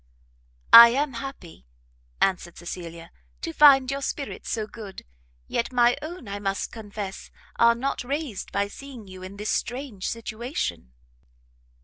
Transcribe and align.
"I 0.73 0.87
am 0.89 1.13
happy," 1.13 1.67
answered 2.19 2.57
Cecilia, 2.57 3.11
"to 3.41 3.53
find 3.53 3.91
your 3.91 4.01
spirits 4.01 4.49
so 4.49 4.65
good; 4.65 5.05
yet 5.47 5.71
my 5.71 5.95
own, 6.01 6.27
I 6.27 6.39
must 6.39 6.71
confess, 6.71 7.29
are 7.57 7.75
not 7.75 8.03
raised 8.03 8.51
by 8.51 8.67
seeing 8.67 9.07
you 9.07 9.21
in 9.21 9.37
this 9.37 9.51
strange 9.51 10.07
situation." 10.09 10.93